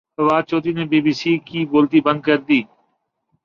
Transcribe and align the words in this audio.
فواد 0.17 0.43
چوہدری 0.49 0.71
نے 0.77 0.83
B 0.91 0.99
B 1.05 1.13
C 1.19 1.31
کی 1.47 1.59
بولتی 1.71 1.99
بند 2.05 2.19
کردی 2.27 2.59